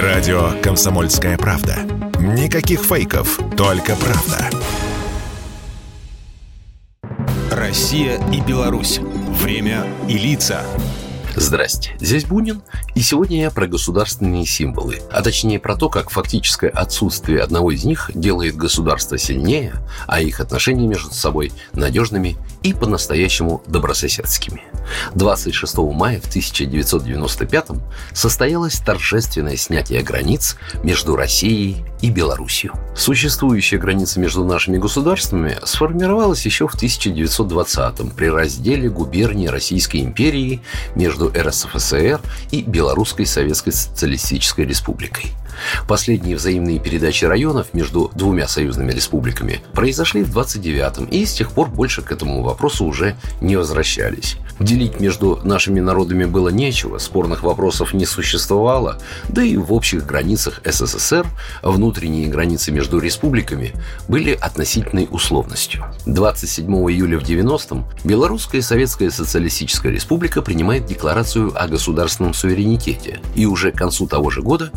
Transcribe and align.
Радио 0.00 0.52
«Комсомольская 0.62 1.36
правда». 1.36 1.76
Никаких 2.18 2.80
фейков, 2.80 3.38
только 3.58 3.94
правда. 3.94 4.48
Россия 7.50 8.18
и 8.32 8.40
Беларусь. 8.40 9.00
Время 9.00 9.84
и 10.08 10.16
лица. 10.16 10.64
Здрасте, 11.34 11.96
здесь 11.98 12.26
Бунин, 12.26 12.62
и 12.94 13.00
сегодня 13.00 13.40
я 13.40 13.50
про 13.50 13.66
государственные 13.66 14.44
символы, 14.44 15.00
а 15.10 15.22
точнее 15.22 15.58
про 15.58 15.76
то, 15.76 15.88
как 15.88 16.10
фактическое 16.10 16.70
отсутствие 16.70 17.40
одного 17.40 17.70
из 17.70 17.84
них 17.84 18.10
делает 18.14 18.54
государство 18.54 19.16
сильнее, 19.16 19.74
а 20.06 20.20
их 20.20 20.40
отношения 20.40 20.86
между 20.86 21.14
собой 21.14 21.52
надежными 21.72 22.36
и 22.62 22.74
по-настоящему 22.74 23.62
добрососедскими. 23.66 24.62
26 25.14 25.78
мая 25.78 26.20
в 26.20 26.28
1995 26.28 27.66
состоялось 28.12 28.78
торжественное 28.78 29.56
снятие 29.56 30.02
границ 30.02 30.56
между 30.82 31.16
Россией 31.16 31.84
и 32.02 32.10
Белоруссией. 32.10 32.72
Существующая 32.94 33.78
граница 33.78 34.20
между 34.20 34.44
нашими 34.44 34.76
государствами 34.76 35.56
сформировалась 35.64 36.44
еще 36.44 36.68
в 36.68 36.74
1920 36.74 38.14
при 38.14 38.26
разделе 38.26 38.90
губернии 38.90 39.46
Российской 39.46 40.02
империи 40.02 40.60
между 40.94 41.32
РСФСР 41.34 42.20
и 42.50 42.62
Белорусской 42.62 43.24
Советской 43.24 43.70
Социалистической 43.70 44.66
Республикой. 44.66 45.32
Последние 45.86 46.36
взаимные 46.36 46.78
передачи 46.78 47.24
районов 47.24 47.74
между 47.74 48.10
двумя 48.14 48.48
союзными 48.48 48.92
республиками 48.92 49.62
произошли 49.72 50.22
в 50.22 50.36
29-м, 50.36 51.06
и 51.06 51.24
с 51.24 51.34
тех 51.34 51.52
пор 51.52 51.68
больше 51.68 52.02
к 52.02 52.12
этому 52.12 52.42
вопросу 52.42 52.84
уже 52.84 53.16
не 53.40 53.56
возвращались. 53.56 54.36
Делить 54.60 55.00
между 55.00 55.40
нашими 55.44 55.80
народами 55.80 56.24
было 56.24 56.48
нечего, 56.48 56.98
спорных 56.98 57.42
вопросов 57.42 57.94
не 57.94 58.06
существовало, 58.06 58.98
да 59.28 59.42
и 59.42 59.56
в 59.56 59.72
общих 59.72 60.06
границах 60.06 60.60
СССР 60.64 61.26
внутренние 61.62 62.28
границы 62.28 62.70
между 62.70 62.98
республиками 62.98 63.72
были 64.08 64.32
относительной 64.32 65.08
условностью. 65.10 65.84
27 66.06 66.66
июля 66.90 67.18
в 67.18 67.22
90-м 67.22 67.86
Белорусская 68.04 68.62
Советская 68.62 69.10
Социалистическая 69.10 69.90
Республика 69.90 70.42
принимает 70.42 70.86
декларацию 70.86 71.52
о 71.54 71.66
государственном 71.66 72.34
суверенитете, 72.34 73.20
и 73.34 73.46
уже 73.46 73.72
к 73.72 73.76
концу 73.76 74.06
того 74.06 74.30
же 74.30 74.42
года 74.42 74.70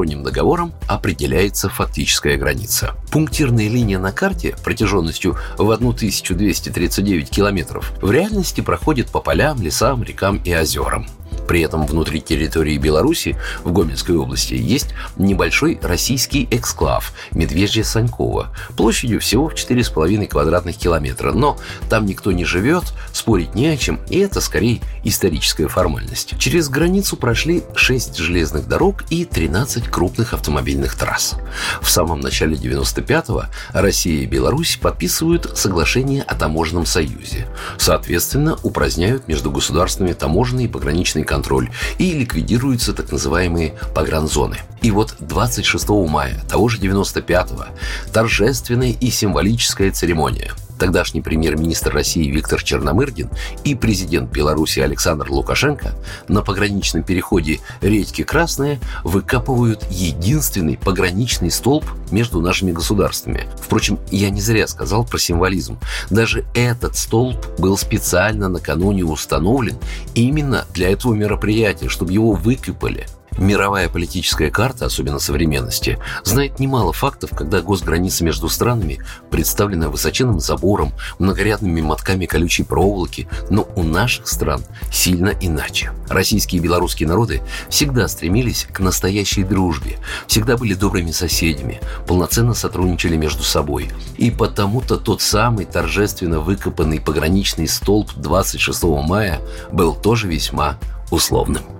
двусторонним 0.00 0.22
договором 0.22 0.72
определяется 0.86 1.68
фактическая 1.68 2.36
граница. 2.36 2.94
Пунктирная 3.10 3.68
линия 3.68 3.98
на 3.98 4.12
карте 4.12 4.56
протяженностью 4.64 5.36
в 5.58 5.70
1239 5.70 7.30
километров 7.30 7.92
в 8.00 8.10
реальности 8.10 8.60
проходит 8.60 9.08
по 9.08 9.20
полям, 9.20 9.60
лесам, 9.60 10.02
рекам 10.02 10.40
и 10.44 10.54
озерам. 10.54 11.06
При 11.50 11.62
этом 11.62 11.84
внутри 11.84 12.20
территории 12.20 12.78
Беларуси 12.78 13.36
в 13.64 13.72
Гомельской 13.72 14.14
области 14.14 14.54
есть 14.54 14.94
небольшой 15.16 15.80
российский 15.82 16.46
эксклав 16.48 17.12
Медвежье 17.32 17.82
Санькова 17.82 18.54
площадью 18.76 19.18
всего 19.18 19.48
в 19.48 19.54
4,5 19.54 20.28
квадратных 20.28 20.76
километра. 20.76 21.32
Но 21.32 21.58
там 21.88 22.06
никто 22.06 22.30
не 22.30 22.44
живет, 22.44 22.84
спорить 23.12 23.56
не 23.56 23.66
о 23.66 23.76
чем, 23.76 23.98
и 24.08 24.20
это 24.20 24.40
скорее 24.40 24.80
историческая 25.02 25.66
формальность. 25.66 26.38
Через 26.38 26.68
границу 26.68 27.16
прошли 27.16 27.64
6 27.74 28.16
железных 28.16 28.68
дорог 28.68 29.02
и 29.10 29.24
13 29.24 29.88
крупных 29.88 30.34
автомобильных 30.34 30.94
трасс. 30.94 31.34
В 31.82 31.90
самом 31.90 32.20
начале 32.20 32.54
95-го 32.54 33.46
Россия 33.72 34.22
и 34.22 34.26
Беларусь 34.26 34.78
подписывают 34.80 35.58
соглашение 35.58 36.22
о 36.22 36.36
таможенном 36.36 36.86
союзе. 36.86 37.48
Соответственно, 37.76 38.56
упраздняют 38.62 39.26
между 39.26 39.50
государствами 39.50 40.12
таможенные 40.12 40.66
и 40.66 40.68
пограничные 40.68 41.24
контроль 41.24 41.39
контроль 41.40 41.70
и 41.96 42.12
ликвидируются 42.12 42.92
так 42.92 43.10
называемые 43.10 43.74
погранзоны. 43.94 44.58
И 44.82 44.90
вот 44.90 45.14
26 45.20 45.88
мая 45.88 46.38
того 46.50 46.68
же 46.68 46.78
95-го 46.78 47.66
торжественная 48.12 48.92
и 48.92 49.10
символическая 49.10 49.90
церемония– 49.90 50.52
тогдашний 50.80 51.20
премьер-министр 51.20 51.92
России 51.92 52.30
Виктор 52.30 52.62
Черномырдин 52.62 53.28
и 53.64 53.74
президент 53.74 54.32
Беларуси 54.32 54.80
Александр 54.80 55.30
Лукашенко 55.30 55.94
на 56.26 56.40
пограничном 56.40 57.02
переходе 57.02 57.60
редьки 57.82 58.24
Красная 58.24 58.80
выкапывают 59.04 59.84
единственный 59.90 60.78
пограничный 60.78 61.50
столб 61.50 61.84
между 62.10 62.40
нашими 62.40 62.72
государствами. 62.72 63.46
Впрочем, 63.60 63.98
я 64.10 64.30
не 64.30 64.40
зря 64.40 64.66
сказал 64.66 65.04
про 65.04 65.18
символизм. 65.18 65.78
Даже 66.08 66.46
этот 66.54 66.96
столб 66.96 67.36
был 67.58 67.76
специально 67.76 68.48
накануне 68.48 69.04
установлен 69.04 69.76
именно 70.14 70.64
для 70.72 70.90
этого 70.90 71.12
мероприятия, 71.12 71.88
чтобы 71.88 72.12
его 72.12 72.32
выкопали– 72.32 73.06
Мировая 73.38 73.88
политическая 73.88 74.50
карта, 74.50 74.86
особенно 74.86 75.18
современности, 75.18 75.98
знает 76.24 76.58
немало 76.58 76.92
фактов, 76.92 77.30
когда 77.34 77.62
госграница 77.62 78.24
между 78.24 78.48
странами 78.48 79.00
представлена 79.30 79.88
высоченным 79.88 80.40
забором, 80.40 80.92
многорядными 81.18 81.80
мотками 81.80 82.26
колючей 82.26 82.64
проволоки, 82.64 83.28
но 83.48 83.68
у 83.76 83.82
наших 83.82 84.28
стран 84.28 84.62
сильно 84.92 85.32
иначе. 85.40 85.92
Российские 86.08 86.60
и 86.60 86.64
белорусские 86.64 87.08
народы 87.08 87.42
всегда 87.68 88.08
стремились 88.08 88.66
к 88.70 88.80
настоящей 88.80 89.44
дружбе, 89.44 89.98
всегда 90.26 90.56
были 90.56 90.74
добрыми 90.74 91.12
соседями, 91.12 91.80
полноценно 92.06 92.54
сотрудничали 92.54 93.16
между 93.16 93.42
собой. 93.42 93.90
И 94.16 94.30
потому-то 94.30 94.96
тот 94.96 95.22
самый 95.22 95.64
торжественно 95.64 96.40
выкопанный 96.40 97.00
пограничный 97.00 97.68
столб 97.68 98.12
26 98.16 98.82
мая 98.82 99.40
был 99.72 99.94
тоже 99.94 100.28
весьма 100.28 100.78
условным. 101.10 101.79